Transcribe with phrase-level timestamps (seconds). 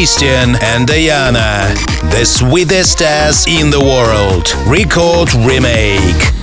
[0.00, 6.39] Christian and Diana, The Sweetest Ass in the World, Record Remake.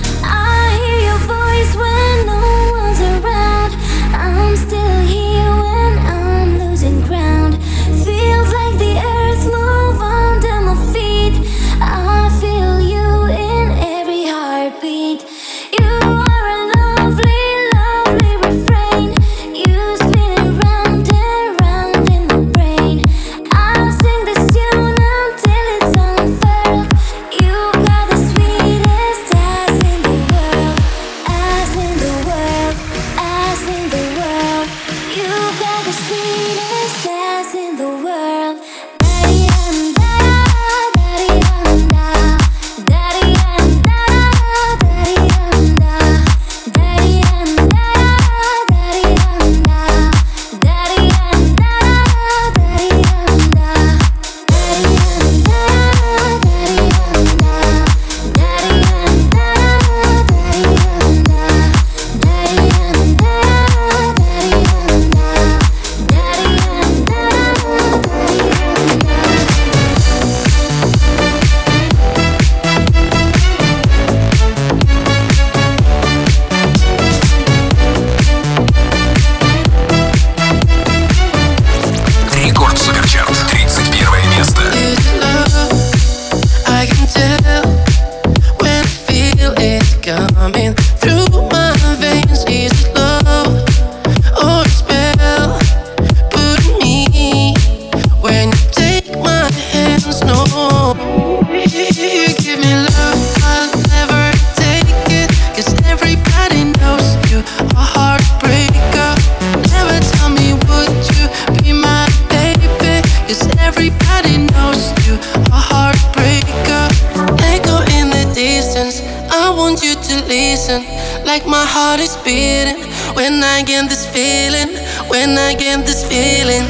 [120.68, 122.82] beating, like my heart is beating.
[123.14, 124.76] When I get this feeling,
[125.08, 126.66] when I get this feeling.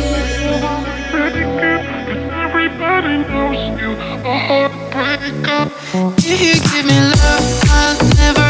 [2.45, 3.93] Everybody knows you,
[4.25, 5.71] a heartbreaker.
[6.19, 8.48] If you give me love, I'll never.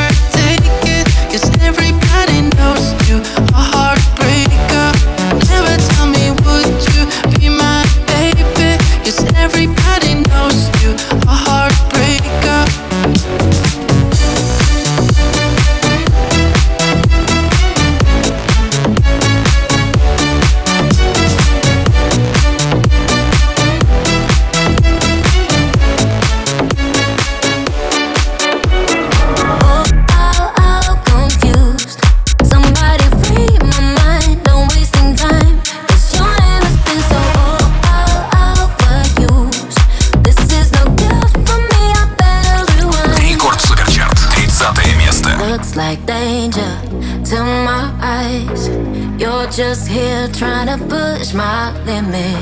[51.88, 52.36] Limit.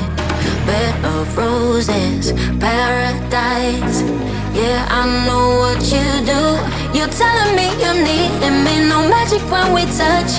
[0.67, 3.99] Bed of roses, paradise.
[4.51, 6.43] Yeah, I know what you do.
[6.95, 8.31] You're telling me you need
[8.65, 8.75] me.
[8.91, 10.31] No magic when we touch.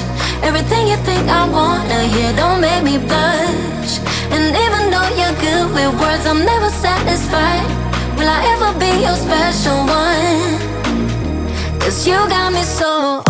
[0.49, 3.95] Everything you think I wanna hear don't make me blush.
[4.35, 7.67] And even though you're good with words, I'm never satisfied.
[8.17, 10.53] Will I ever be your special one?
[11.81, 13.28] Cause you got me so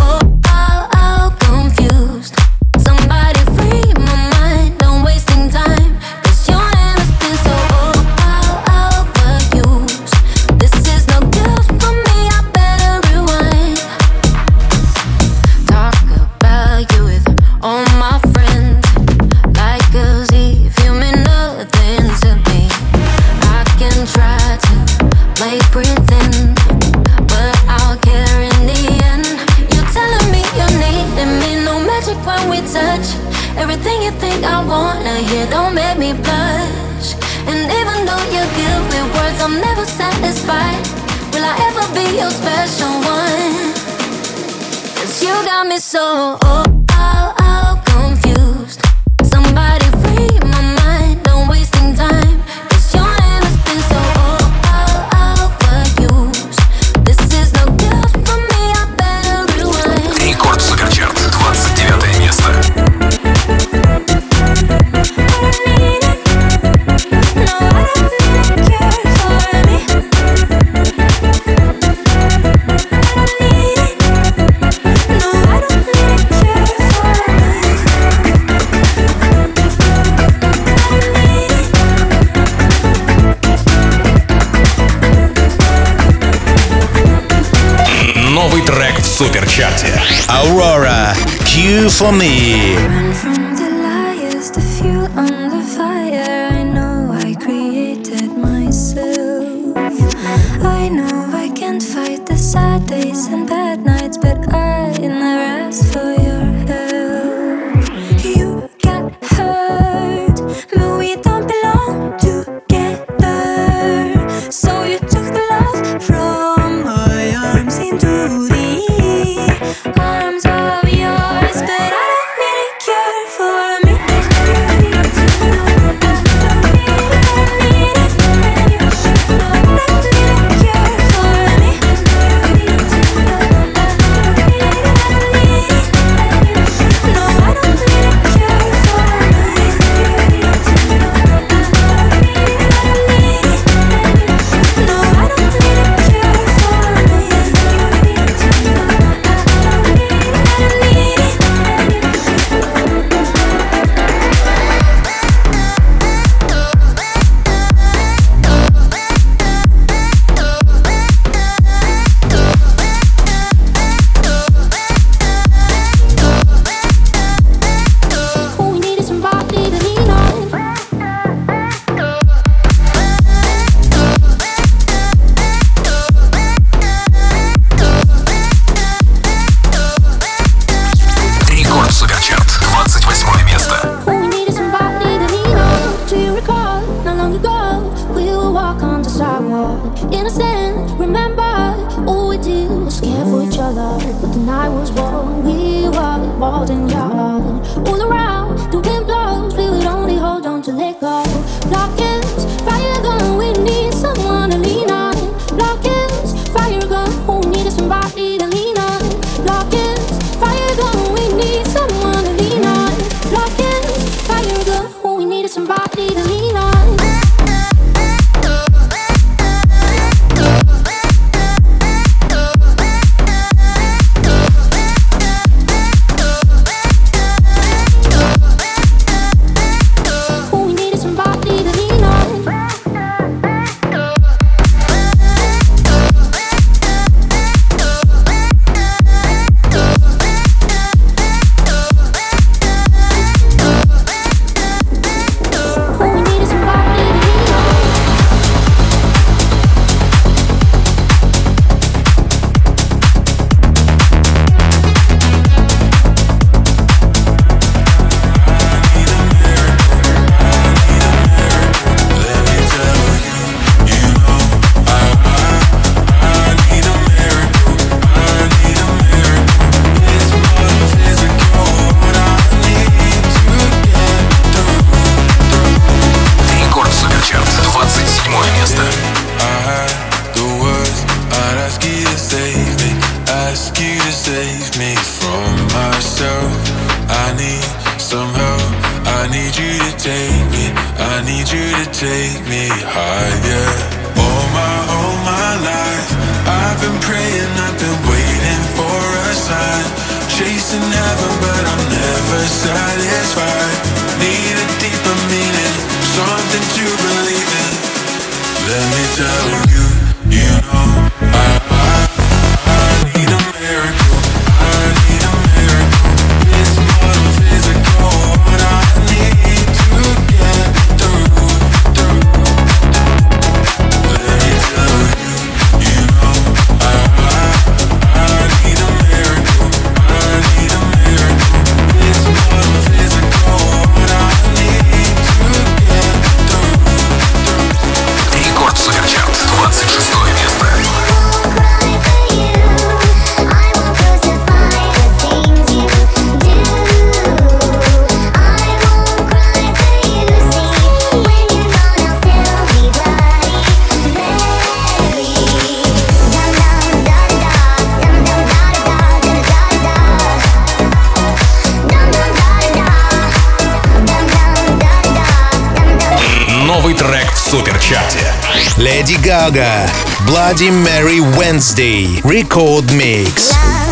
[368.79, 369.91] Lady Gaga,
[370.25, 373.88] Bloody Mary Wednesday, Record Mix.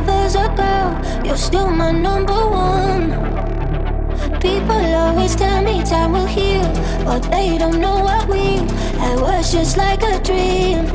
[0.00, 3.10] lovers ago, you're still my number one.
[4.40, 6.62] People always tell me time will heal,
[7.04, 8.58] but they don't know what we
[8.98, 10.86] had was just like a dream.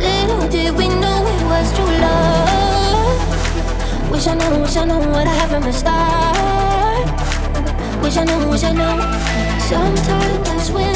[0.00, 4.10] Little did we know it was true love.
[4.10, 7.06] Wish I knew, wish I knew what I have from the start.
[8.02, 9.00] Wish I knew, wish I knew.
[9.68, 10.95] Sometimes when.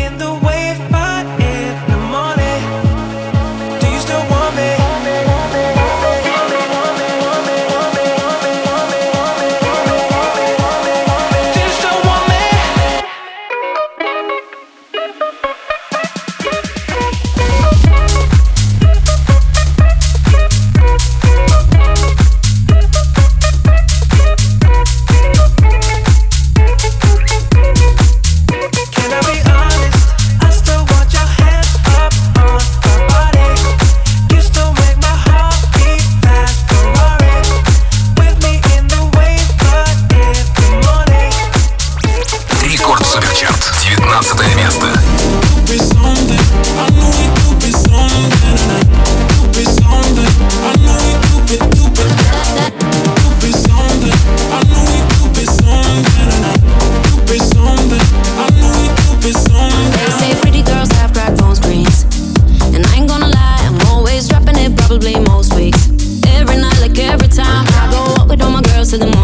[64.91, 65.87] probably most weeks.
[66.27, 69.20] Every night, like every time, I go out with all my girls till the morning.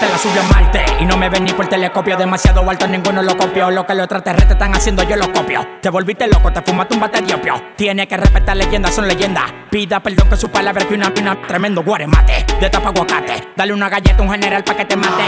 [0.00, 0.84] El de la subió a Marte.
[1.00, 2.16] Y no me ven ni por telescopio.
[2.16, 3.70] Demasiado alto, ninguno lo copió.
[3.70, 5.66] Lo que los extraterrestres están haciendo, yo lo copio.
[5.80, 7.54] Te volviste loco, te fumaste un bate de opio.
[7.76, 9.44] Tiene que respetar leyendas, son leyendas.
[9.70, 13.48] Pida perdón que su palabra que una pina Tremendo guaremate, de tapa aguacate.
[13.56, 15.24] Dale una galleta a un general pa' que te mate.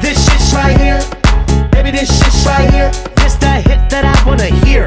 [0.00, 1.00] This shit's right here.
[1.70, 2.90] Baby, this shit's right here.
[3.16, 4.86] This the hit that I wanna hear.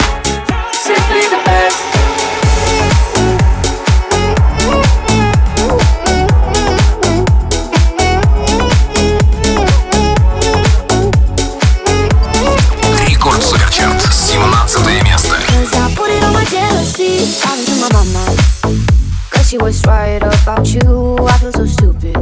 [19.71, 21.15] was right about you.
[21.19, 22.17] I feel so stupid.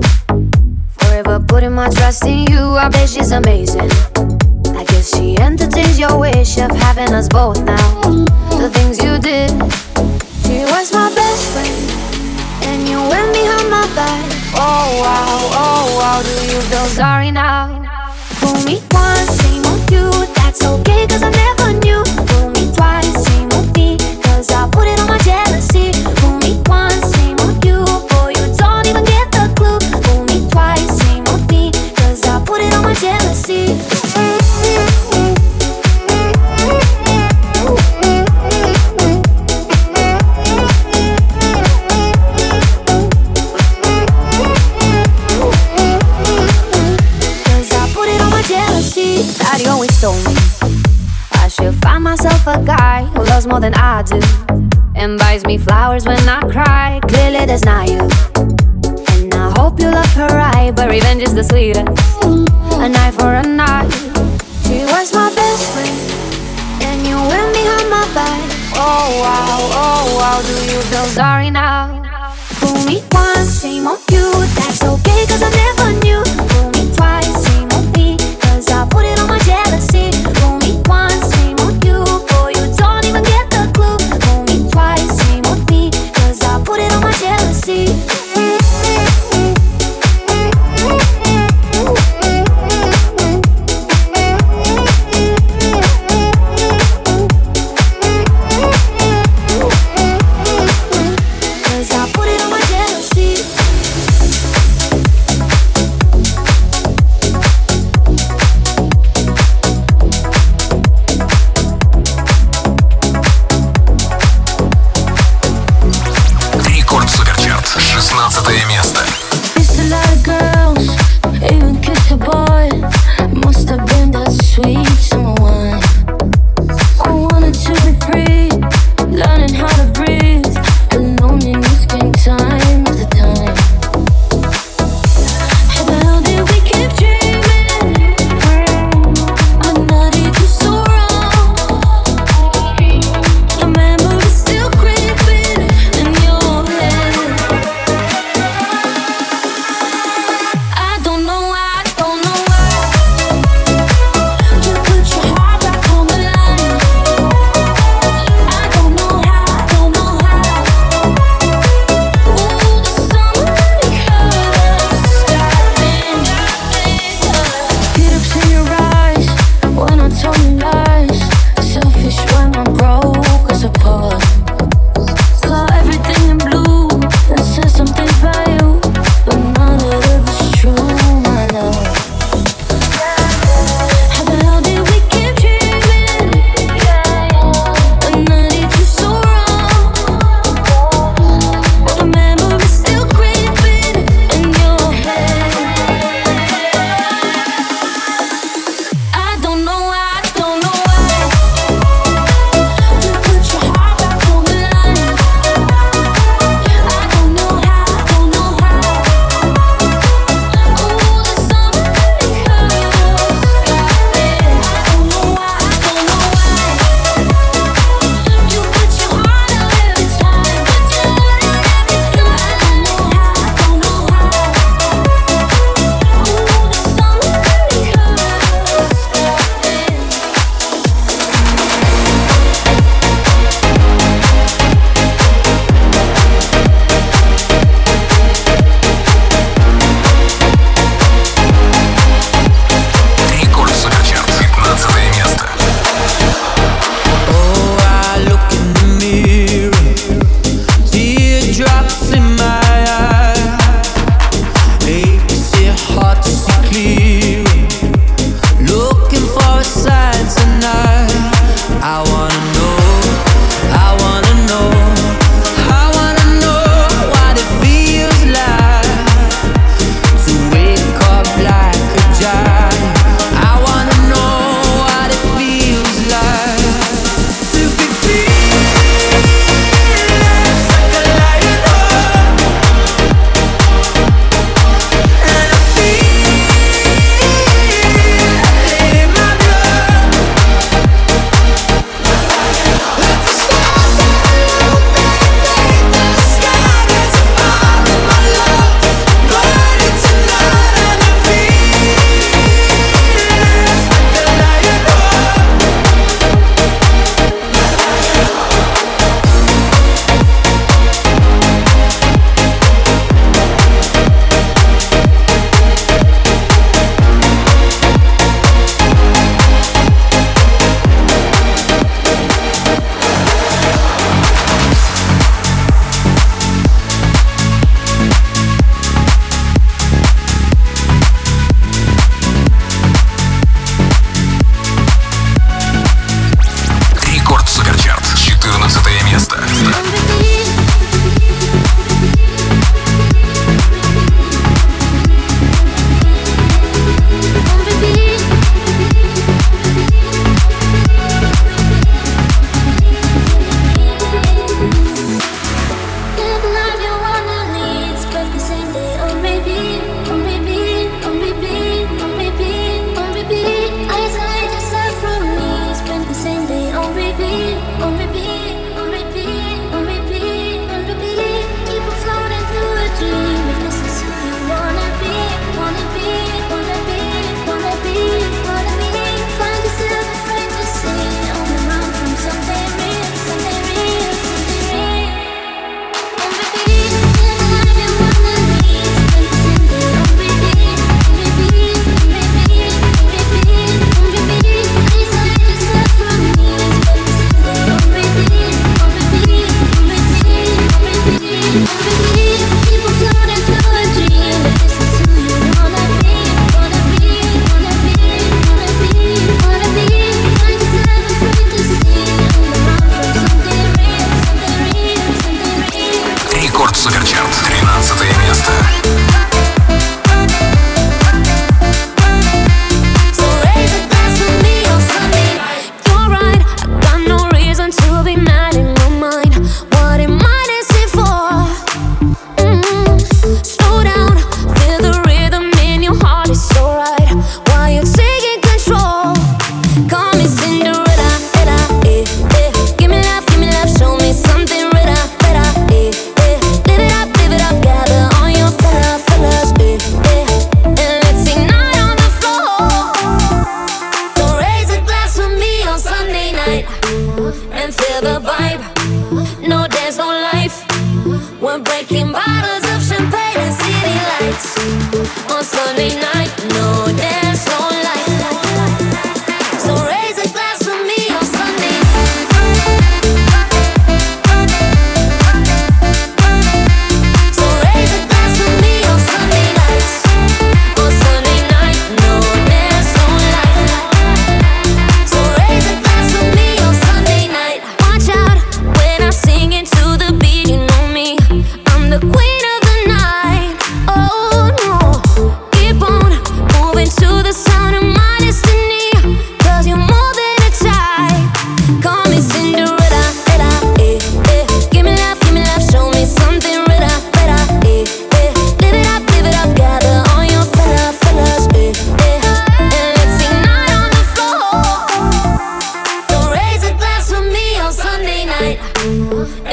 [1.00, 2.78] Forever putting my trust in you.
[2.78, 3.90] I bet she's amazing.
[4.80, 7.79] I guess she entertains your wish of having us both now.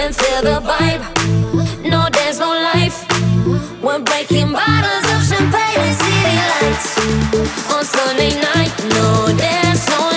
[0.07, 1.03] and feel the vibe.
[1.83, 2.99] No dance, no life.
[3.83, 6.87] We're breaking bottles of champagne and city lights
[7.75, 8.73] on Sunday night.
[8.95, 10.16] No dance, no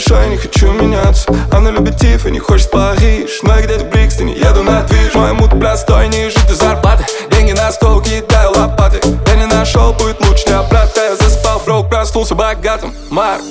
[0.00, 1.28] хорошо, я не хочу меняться.
[1.52, 3.40] Она любит Тиф и не хочет Париж.
[3.42, 5.14] Но я где-то в Брикстоне еду на движ.
[5.14, 9.00] Мой мут простой, ниже до зарплаты Деньги на стол, кидаю лопаты.
[9.26, 12.94] Я не нашел, будет лучше не брата Я заспал, брок, проснулся богатым.
[13.10, 13.42] Марк,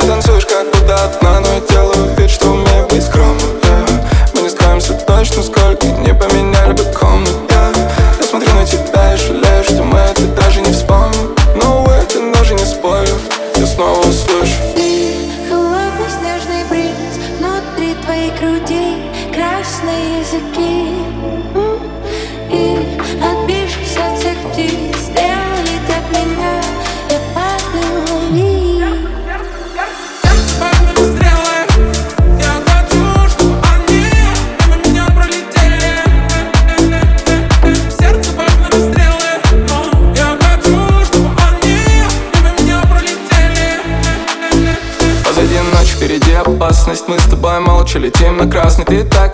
[0.00, 2.75] ты танцуешь как будто одна Но я делаю вид, что умею.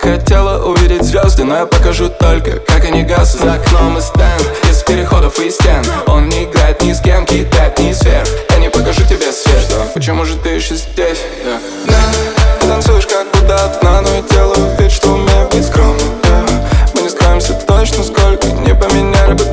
[0.03, 4.83] хотела увидеть звезды Но я покажу только, как они гасят За окном и стенд, из
[4.83, 5.83] переходов и стен.
[6.07, 9.85] Он не играет ни с кем, кидает ни сверх Я не покажу тебе свет, что?
[9.93, 11.19] Почему же ты еще здесь?
[11.45, 11.59] Yeah.
[11.87, 11.95] Да,
[12.59, 16.07] ты танцуешь как будто одна Но я делаю вид, что умею быть скромным.
[16.21, 16.67] Yeah.
[16.95, 19.45] Мы не скроемся точно, сколько не поменяли бы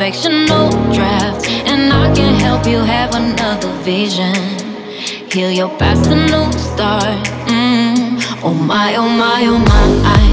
[0.00, 4.34] heart, perfection, no draft, and I can help you have another vision.
[5.30, 7.26] Heal your past, a new start.
[7.46, 8.20] Mm.
[8.42, 9.86] Oh my, oh my, oh my.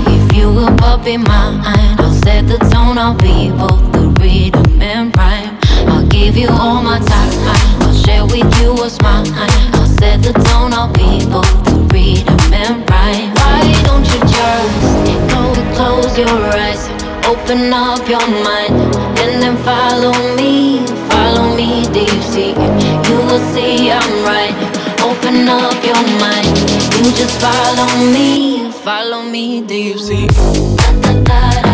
[0.08, 1.62] If you will up in mine,
[2.00, 2.98] I'll set the tone.
[2.98, 5.58] I'll be both the rhythm and rhyme.
[5.88, 7.32] I'll give you all my time.
[7.82, 9.28] I'll share with you what's mine.
[9.74, 10.74] I'll set the tone.
[10.74, 13.34] I'll be both the rhythm and rhyme.
[13.36, 16.90] Why don't you just close, close your eyes,
[17.28, 22.54] open up your mind, and then follow me, follow me, deep sea.
[23.08, 24.56] You will see I'm right.
[25.10, 26.54] Open up your mind.
[26.98, 30.28] You just follow me, follow me, deep sea.
[30.28, 31.67] Da, da, da,